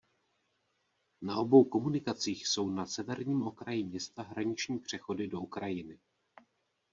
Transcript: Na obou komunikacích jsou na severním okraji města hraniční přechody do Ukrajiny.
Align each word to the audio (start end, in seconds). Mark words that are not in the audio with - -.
Na 1.21 1.37
obou 1.37 1.63
komunikacích 1.65 2.47
jsou 2.47 2.69
na 2.69 2.85
severním 2.85 3.41
okraji 3.47 3.83
města 3.83 4.21
hraniční 4.23 4.79
přechody 4.79 5.27
do 5.27 5.41
Ukrajiny. 5.41 5.99